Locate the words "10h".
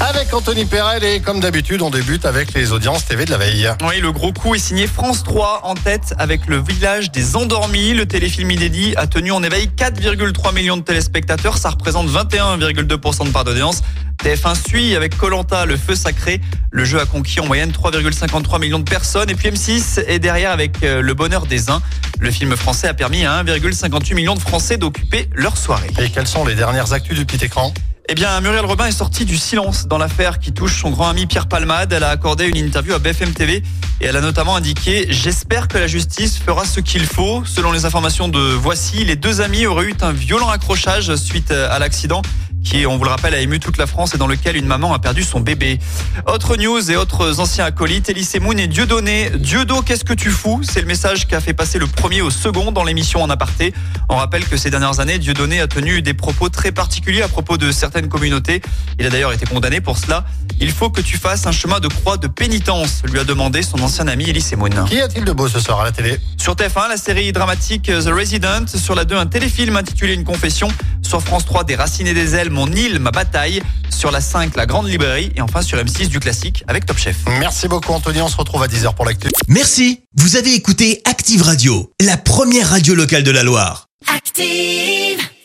78.66-78.94